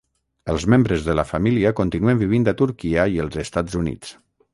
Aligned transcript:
Els 0.51 0.63
membres 0.73 1.03
de 1.09 1.15
la 1.17 1.25
família 1.31 1.71
continuen 1.79 2.21
vivint 2.21 2.47
a 2.53 2.55
Turquia 2.63 3.05
i 3.17 3.21
els 3.25 3.39
Estats 3.45 3.77
Units. 3.83 4.17